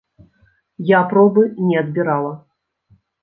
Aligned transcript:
Я 0.91 1.01
пробы 1.11 1.43
не 1.67 1.75
адбірала. 1.83 2.33